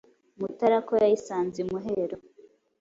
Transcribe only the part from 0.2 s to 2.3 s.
Mutara ko yayisanze imuhero!